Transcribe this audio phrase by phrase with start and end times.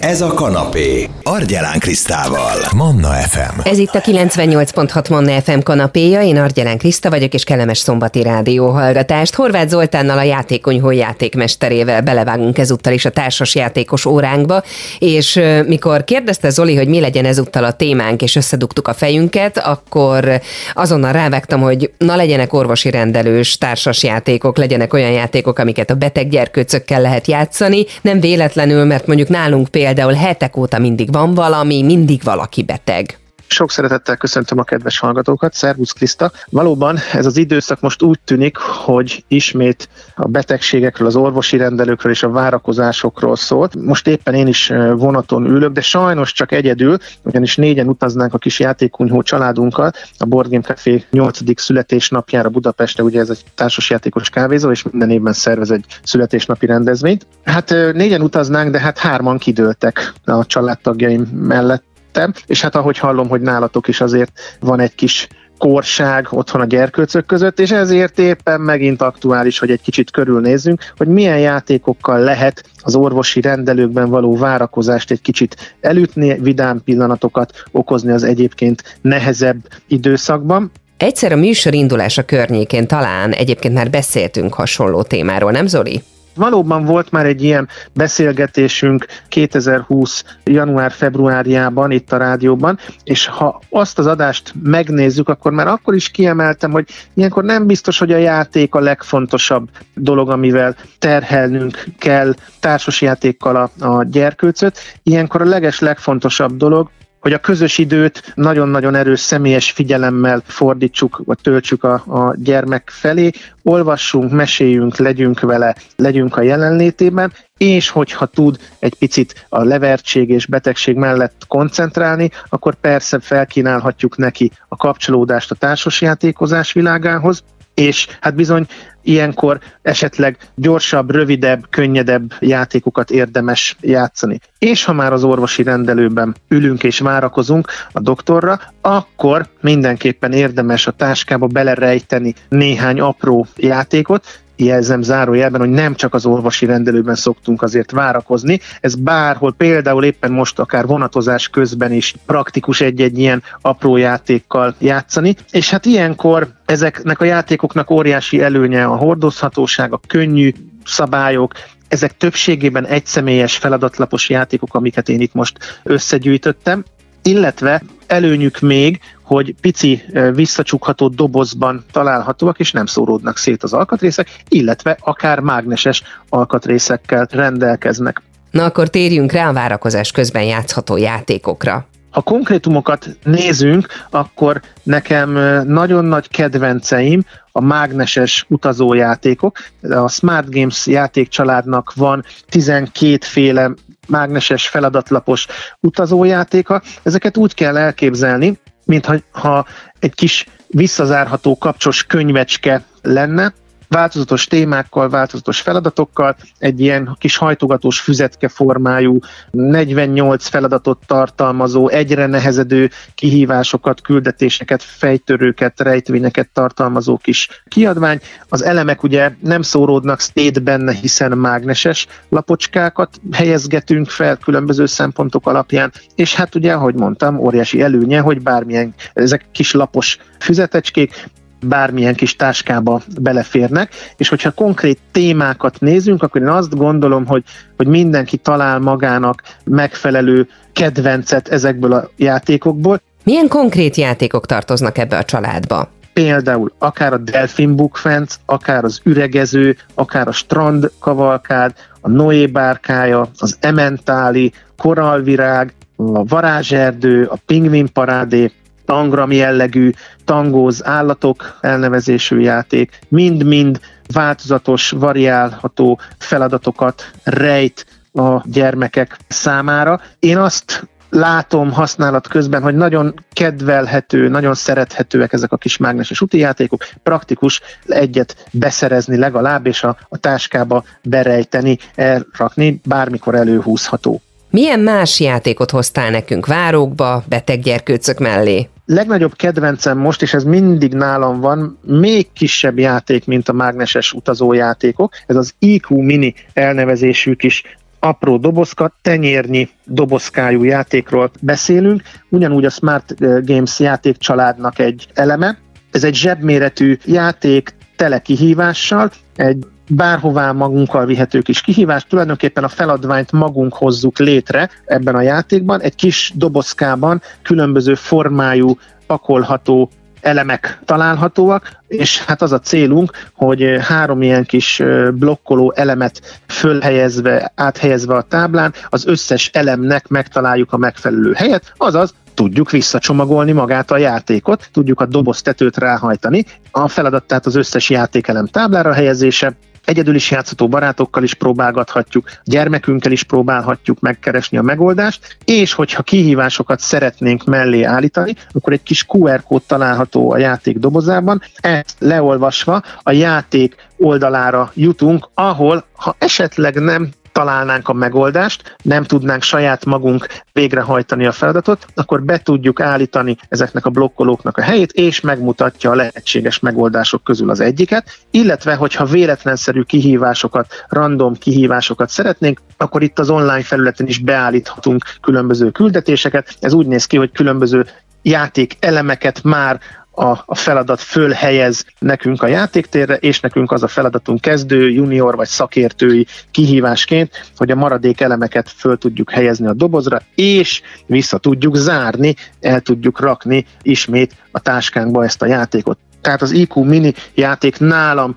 [0.00, 1.08] Ez a kanapé.
[1.22, 2.56] Argyelán Krisztával.
[2.76, 3.60] Manna FM.
[3.62, 9.34] Ez itt a 98.6 Manna FM kanapéja, én Argyelán Kriszta vagyok, és kellemes szombati rádióhallgatást.
[9.34, 14.62] Horváth Zoltánnal a játékonyhó játékmesterével belevágunk ezúttal is a társas játékos óránkba,
[14.98, 20.40] és mikor kérdezte Zoli, hogy mi legyen ezúttal a témánk, és összedugtuk a fejünket, akkor
[20.74, 26.28] azonnal rávágtam, hogy na legyenek orvosi rendelős társas játékok, legyenek olyan játékok, amiket a beteg
[26.28, 27.84] gyerkőcökkel lehet játszani.
[28.02, 33.18] Nem véletlenül, mert mondjuk nálunk például például hetek óta mindig van valami, mindig valaki beteg.
[33.52, 36.32] Sok szeretettel köszöntöm a kedves hallgatókat, Szervusz Kriszta.
[36.50, 42.22] Valóban ez az időszak most úgy tűnik, hogy ismét a betegségekről, az orvosi rendelőkről és
[42.22, 43.74] a várakozásokról szólt.
[43.74, 48.60] Most éppen én is vonaton ülök, de sajnos csak egyedül, ugyanis négyen utaznánk a kis
[48.60, 51.60] játékunyhó családunkkal a Board Game Café 8.
[51.60, 57.26] születésnapjára Budapestre, ugye ez egy társasjátékos kávézó, és minden évben szervez egy születésnapi rendezvényt.
[57.44, 63.28] Hát négyen utaznánk, de hát hárman kidőltek a családtagjaim mellett vettem, és hát ahogy hallom,
[63.28, 68.60] hogy nálatok is azért van egy kis korság otthon a gyerkőcök között, és ezért éppen
[68.60, 75.10] megint aktuális, hogy egy kicsit körülnézzünk, hogy milyen játékokkal lehet az orvosi rendelőkben való várakozást
[75.10, 80.70] egy kicsit elütni, vidám pillanatokat okozni az egyébként nehezebb időszakban.
[80.96, 86.02] Egyszer a műsor indulása környékén talán egyébként már beszéltünk hasonló témáról, nem Zoli?
[86.34, 90.24] Valóban volt már egy ilyen beszélgetésünk 2020.
[90.44, 96.70] január-februárjában itt a rádióban, és ha azt az adást megnézzük, akkor már akkor is kiemeltem,
[96.70, 103.86] hogy ilyenkor nem biztos, hogy a játék a legfontosabb dolog, amivel terhelnünk kell társasjátékkal a,
[103.86, 104.78] a gyerkőcöt.
[105.02, 111.38] Ilyenkor a leges legfontosabb dolog, hogy a közös időt nagyon-nagyon erős személyes figyelemmel fordítsuk, vagy
[111.42, 113.30] töltsük a, a gyermek felé,
[113.62, 120.46] olvassunk, meséljünk, legyünk vele, legyünk a jelenlétében, és hogyha tud egy picit a levertség és
[120.46, 127.42] betegség mellett koncentrálni, akkor persze felkínálhatjuk neki a kapcsolódást a társasjátékozás világához,
[127.80, 128.66] és hát bizony
[129.02, 134.38] ilyenkor esetleg gyorsabb, rövidebb, könnyedebb játékokat érdemes játszani.
[134.58, 140.90] És ha már az orvosi rendelőben ülünk és várakozunk a doktorra, akkor mindenképpen érdemes a
[140.90, 147.90] táskába belerejteni néhány apró játékot, jelzem zárójelben, hogy nem csak az orvosi rendelőben szoktunk azért
[147.90, 154.74] várakozni, ez bárhol, például éppen most akár vonatozás közben is praktikus egy-egy ilyen apró játékkal
[154.78, 160.52] játszani, és hát ilyenkor ezeknek a játékoknak óriási előnye a hordozhatóság, a könnyű
[160.84, 161.52] szabályok,
[161.88, 166.84] ezek többségében egyszemélyes feladatlapos játékok, amiket én itt most összegyűjtöttem,
[167.22, 169.00] illetve előnyük még,
[169.30, 170.02] hogy pici
[170.34, 178.22] visszacsukható dobozban találhatóak, és nem szóródnak szét az alkatrészek, illetve akár mágneses alkatrészekkel rendelkeznek.
[178.50, 181.86] Na akkor térjünk rá a várakozás közben játszható játékokra.
[182.10, 185.30] Ha konkrétumokat nézünk, akkor nekem
[185.66, 189.58] nagyon nagy kedvenceim a mágneses utazójátékok.
[189.82, 193.70] A Smart Games játékcsaládnak van 12 féle
[194.08, 195.46] mágneses feladatlapos
[195.80, 196.82] utazójátéka.
[197.02, 198.58] Ezeket úgy kell elképzelni,
[198.90, 199.66] mintha ha
[199.98, 203.54] egy kis visszazárható kapcsos könyvecske lenne,
[203.90, 209.18] változatos témákkal, változatos feladatokkal, egy ilyen kis hajtogatós füzetke formájú,
[209.50, 218.20] 48 feladatot tartalmazó, egyre nehezedő kihívásokat, küldetéseket, fejtörőket, rejtvényeket tartalmazó kis kiadvány.
[218.48, 225.92] Az elemek ugye nem szóródnak szét benne, hiszen mágneses lapocskákat helyezgetünk fel különböző szempontok alapján,
[226.14, 231.28] és hát ugye, ahogy mondtam, óriási előnye, hogy bármilyen, ezek kis lapos füzetecskék,
[231.66, 237.42] bármilyen kis táskába beleférnek, és hogyha konkrét témákat nézünk, akkor én azt gondolom, hogy,
[237.76, 243.00] hogy mindenki talál magának megfelelő kedvencet ezekből a játékokból.
[243.24, 245.88] Milyen konkrét játékok tartoznak ebbe a családba?
[246.12, 252.46] Például akár a Delfin Book Fence, akár az üregező, akár a strand kavalkád, a Noé
[252.46, 258.52] bárkája, az Ementáli, koralvirág, a varázserdő, a pingvin parádé,
[258.90, 259.90] tangram jellegű,
[260.24, 263.80] tangóz állatok elnevezésű játék, mind-mind
[264.12, 270.00] változatos, variálható feladatokat rejt a gyermekek számára.
[270.18, 276.38] Én azt látom használat közben, hogy nagyon kedvelhető, nagyon szerethetőek ezek a kis mágneses úti
[276.38, 284.20] játékok, praktikus egyet beszerezni legalább, és a, a táskába berejteni, elrakni, bármikor előhúzható.
[284.50, 287.82] Milyen más játékot hoztál nekünk várókba, beteg
[288.18, 288.68] mellé?
[288.90, 295.12] Legnagyobb kedvencem most, és ez mindig nálam van, még kisebb játék, mint a mágneses utazójátékok.
[295.26, 297.62] Ez az IQ Mini elnevezésű kis
[297.98, 303.14] apró dobozka, tenyérnyi dobozkájú játékról beszélünk, ugyanúgy a Smart
[303.46, 305.58] Games játékcsaládnak egy eleme.
[305.90, 313.32] Ez egy zsebméretű játék, tele kihívással, egy bárhová magunkkal vihető kis kihívás, tulajdonképpen a feladványt
[313.32, 322.24] magunk hozzuk létre ebben a játékban, egy kis dobozkában különböző formájú, pakolható elemek találhatóak, és
[322.24, 324.82] hát az a célunk, hogy három ilyen kis
[325.12, 332.70] blokkoló elemet fölhelyezve, áthelyezve a táblán, az összes elemnek megtaláljuk a megfelelő helyet, azaz tudjuk
[332.70, 336.44] visszacsomagolni magát a játékot, tudjuk a doboz tetőt ráhajtani.
[336.70, 343.12] A feladat tehát az összes játékelem táblára helyezése, Egyedül is játszható barátokkal is próbálgathatjuk, gyermekünkkel
[343.12, 349.42] is próbálhatjuk megkeresni a megoldást, és hogyha kihívásokat szeretnénk mellé állítani, akkor egy kis QR
[349.42, 357.08] kód található a játék dobozában, ezt leolvasva a játék oldalára jutunk, ahol ha esetleg nem
[357.40, 363.86] találnánk a megoldást, nem tudnánk saját magunk végrehajtani a feladatot, akkor be tudjuk állítani ezeknek
[363.86, 369.82] a blokkolóknak a helyét, és megmutatja a lehetséges megoldások közül az egyiket, illetve hogyha véletlenszerű
[369.82, 376.56] kihívásokat, random kihívásokat szeretnénk, akkor itt az online felületen is beállíthatunk különböző küldetéseket.
[376.60, 377.86] Ez úgy néz ki, hogy különböző
[378.22, 379.80] játék elemeket már
[380.20, 385.46] a, a feladat fölhelyez nekünk a játéktérre, és nekünk az a feladatunk kezdő, junior vagy
[385.48, 392.34] szakértői kihívásként, hogy a maradék elemeket föl tudjuk helyezni a dobozra, és vissza tudjuk zárni,
[392.60, 395.98] el tudjuk rakni ismét a táskánkba ezt a játékot.
[396.20, 398.34] Tehát az IQ mini játék nálam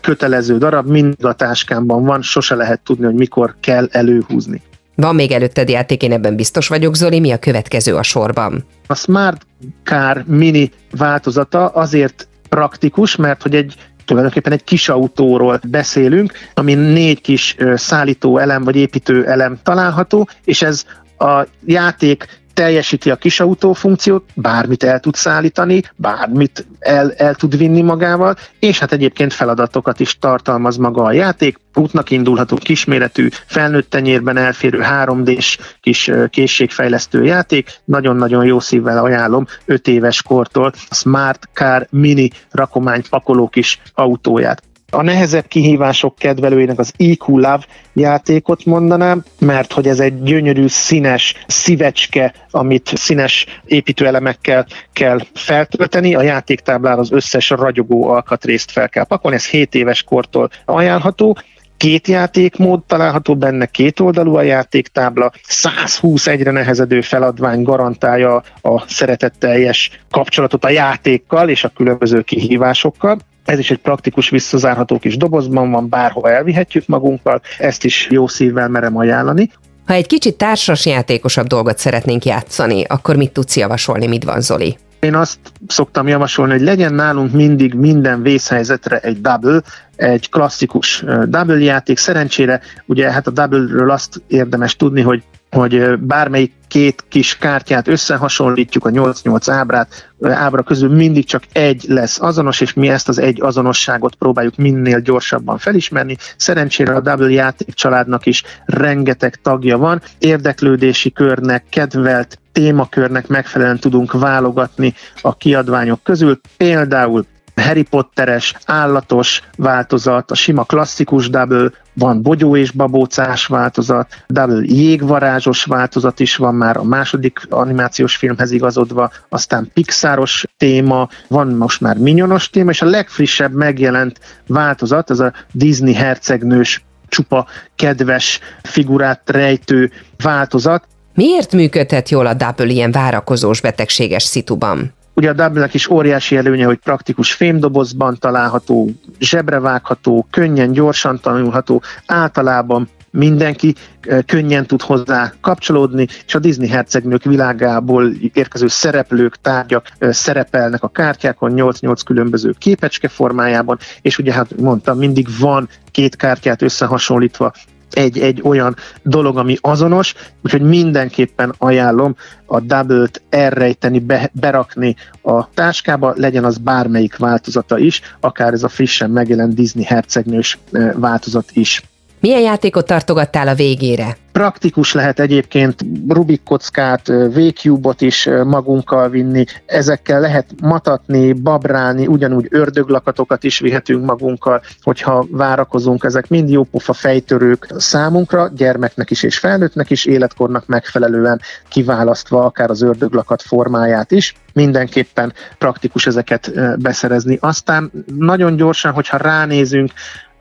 [0.00, 4.62] kötelező darab, mind a táskámban van, sose lehet tudni, hogy mikor kell előhúzni.
[4.94, 8.64] Van még előtted játék, én ebben biztos vagyok, Zoli, mi a következő a sorban?
[8.86, 9.46] A Smart
[9.84, 13.74] Car Mini változata azért praktikus, mert hogy egy
[14.04, 20.62] tulajdonképpen egy kis autóról beszélünk, ami négy kis szállító elem vagy építő elem található, és
[20.62, 20.84] ez
[21.18, 27.82] a játék teljesíti a kisautó funkciót, bármit el tud szállítani, bármit el, el tud vinni
[27.82, 31.58] magával, és hát egyébként feladatokat is tartalmaz maga a játék.
[31.74, 37.80] Útnak indulható kisméretű, felnőtt tenyérben elférő 3D-s kis készségfejlesztő játék.
[37.84, 44.62] Nagyon-nagyon jó szívvel ajánlom 5 éves kortól a Smart Car Mini rakomány pakoló kis autóját.
[44.94, 51.34] A nehezebb kihívások kedvelőinek az EQ Love játékot mondanám, mert hogy ez egy gyönyörű, színes
[51.46, 56.14] szívecske, amit színes építőelemekkel kell feltölteni.
[56.14, 61.38] A játéktáblára az összes ragyogó alkatrészt fel kell pakolni, ez 7 éves kortól ajánlható
[61.76, 70.00] két játékmód található benne, két oldalú a játéktábla, 120 egyre nehezedő feladvány garantálja a szeretetteljes
[70.10, 73.18] kapcsolatot a játékkal és a különböző kihívásokkal.
[73.44, 78.68] Ez is egy praktikus, visszazárható kis dobozban van, bárhova elvihetjük magunkkal, ezt is jó szívvel
[78.68, 79.50] merem ajánlani.
[79.86, 84.76] Ha egy kicsit társas játékosabb dolgot szeretnénk játszani, akkor mit tudsz javasolni, mit van Zoli?
[85.00, 89.62] Én azt szoktam javasolni, hogy legyen nálunk mindig minden vészhelyzetre egy double,
[89.96, 91.98] egy klasszikus double játék.
[91.98, 95.22] Szerencsére ugye hát a double-ről azt érdemes tudni, hogy
[95.54, 102.20] hogy bármelyik két kis kártyát összehasonlítjuk, a 8-8 ábrát, ábra közül mindig csak egy lesz
[102.20, 106.16] azonos, és mi ezt az egy azonosságot próbáljuk minél gyorsabban felismerni.
[106.36, 114.12] Szerencsére a Double játék családnak is rengeteg tagja van, érdeklődési körnek, kedvelt témakörnek megfelelően tudunk
[114.12, 116.40] válogatni a kiadványok közül.
[116.56, 124.62] Például Harry Potteres, állatos változat, a sima klasszikus double, van bogyó és babócás változat, double
[124.62, 131.80] jégvarázsos változat is van már a második animációs filmhez igazodva, aztán Pixaros téma, van most
[131.80, 139.30] már minyonos téma, és a legfrissebb megjelent változat, az a Disney hercegnős csupa kedves figurát
[139.30, 139.90] rejtő
[140.22, 140.84] változat.
[141.14, 144.93] Miért működhet jól a Double ilyen várakozós betegséges szituban?
[145.14, 152.88] Ugye a double is óriási előnye, hogy praktikus fémdobozban található, zsebrevágható, könnyen, gyorsan tanulható, általában
[153.10, 160.12] mindenki eh, könnyen tud hozzá kapcsolódni, és a Disney hercegnők világából érkező szereplők, tárgyak eh,
[160.12, 166.62] szerepelnek a kártyákon 8-8 különböző képecske formájában, és ugye hát mondtam, mindig van két kártyát
[166.62, 167.52] összehasonlítva
[167.94, 175.48] egy, egy olyan dolog, ami azonos, úgyhogy mindenképpen ajánlom a double-t elrejteni, be, berakni a
[175.50, 180.58] táskába, legyen az bármelyik változata is, akár ez a frissen megjelent Disney hercegnős
[180.94, 181.82] változat is.
[182.24, 184.16] Milyen játékot tartogattál a végére?
[184.32, 193.44] Praktikus lehet egyébként Rubik kockát, V-Cube-ot is magunkkal vinni, ezekkel lehet matatni, babrálni, ugyanúgy ördöglakatokat
[193.44, 199.90] is vihetünk magunkkal, hogyha várakozunk, ezek mind jó pofa fejtörők számunkra, gyermeknek is és felnőttnek
[199.90, 204.34] is, életkornak megfelelően kiválasztva akár az ördöglakat formáját is.
[204.52, 207.38] Mindenképpen praktikus ezeket beszerezni.
[207.40, 209.92] Aztán nagyon gyorsan, hogyha ránézünk,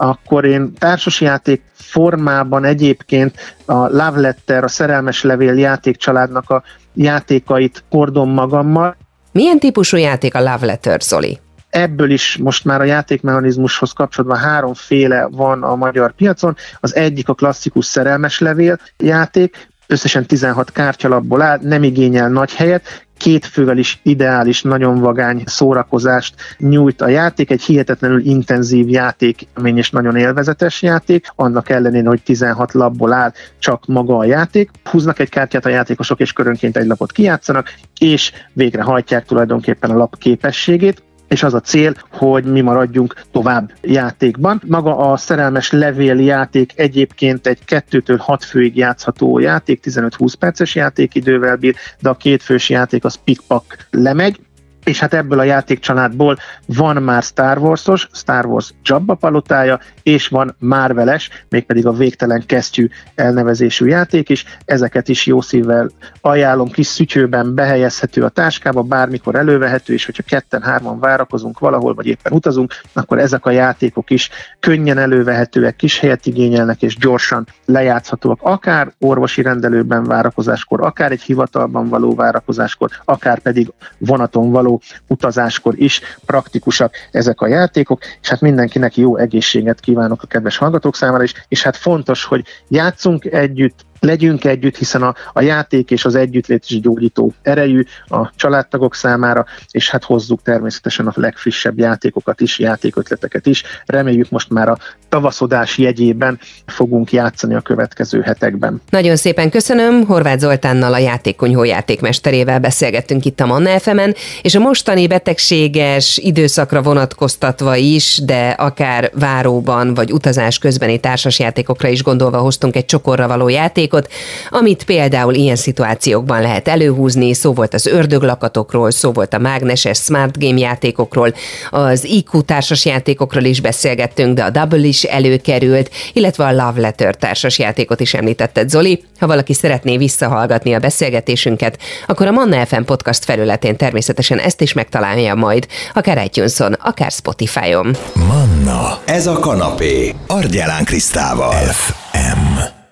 [0.04, 8.30] akkor én társasjáték formában egyébként a Love Letter, a Szerelmes Levél játékcsaládnak a játékait kordom
[8.30, 8.96] magammal.
[9.32, 11.40] Milyen típusú játék a Love Letter, Zoli?
[11.70, 16.56] Ebből is most már a játékmechanizmushoz kapcsolatban háromféle van a magyar piacon.
[16.80, 23.06] Az egyik a klasszikus szerelmes levél játék, összesen 16 kártyalapból áll, nem igényel nagy helyet,
[23.24, 29.90] két fővel is ideális, nagyon vagány szórakozást nyújt a játék, egy hihetetlenül intenzív játék, és
[29.90, 34.72] nagyon élvezetes játék, annak ellenére, hogy 16 lapból áll csak maga a játék.
[34.84, 40.18] Húznak egy kártyát a játékosok, és körönként egy lapot kijátszanak, és végrehajtják tulajdonképpen a lap
[40.18, 41.04] képességét
[41.34, 44.62] és az a cél, hogy mi maradjunk tovább játékban.
[44.68, 51.56] Maga a szerelmes levél játék egyébként egy 2-től 6 főig játszható játék, 15-20 perces játékidővel
[51.56, 54.40] bír, de a kétfős játék az pikpak lemegy,
[54.84, 60.56] és hát ebből a játékcsaládból van már Star Wars-os, Star Wars Jabba palotája, és van
[60.60, 64.46] Marveles, mégpedig a végtelen kesztyű elnevezésű játék is.
[64.66, 65.90] Ezeket is jó szívvel
[66.22, 72.34] ajánlom, kis szütyőben behelyezhető a táskába, bármikor elővehető, és hogyha ketten-hárman várakozunk valahol, vagy éppen
[72.34, 78.94] utazunk, akkor ezek a játékok is könnyen elővehetőek, kis helyet igényelnek, és gyorsan lejátszhatóak, akár
[79.00, 84.73] orvosi rendelőben várakozáskor, akár egy hivatalban való várakozáskor, akár pedig vonaton való
[85.08, 90.96] utazáskor is praktikusak ezek a játékok, és hát mindenkinek jó egészséget kívánok a kedves hallgatók
[90.96, 96.06] számára is, és hát fontos, hogy játszunk együtt, legyünk együtt, hiszen a, a játék és
[96.06, 102.42] az együttlét is gyógyító erejű a családtagok számára, és hát hozzuk természetesen a legfrissebb játékokat
[102.42, 103.64] is, játékötleteket is.
[103.86, 104.78] Reméljük most már a
[105.10, 108.82] tavaszodás jegyében fogunk játszani a következő hetekben.
[108.90, 114.00] Nagyon szépen köszönöm, Horváth Zoltánnal a játékonyhó játékmesterével beszélgettünk itt a Manna fm
[114.42, 122.04] és a mostani betegséges időszakra vonatkoztatva is, de akár váróban vagy utazás közbeni társasjátékokra is
[122.04, 124.12] gondolva hoztunk egy csokorra való játék játékot,
[124.50, 130.40] amit például ilyen szituációkban lehet előhúzni, szó volt az ördöglakatokról, szó volt a mágneses smart
[130.40, 131.34] game játékokról,
[131.70, 137.16] az IQ társas játékokról is beszélgettünk, de a Double is előkerült, illetve a Love Letter
[137.16, 139.04] társas játékot is említetted, Zoli.
[139.20, 144.74] Ha valaki szeretné visszahallgatni a beszélgetésünket, akkor a Manna FM podcast felületén természetesen ezt is
[144.74, 147.96] megtalálja majd, akár iTunes-on, akár Spotify-on.
[148.14, 151.54] Manna, ez a kanapé, Argyelán Krisztával.
[151.54, 152.83] FM.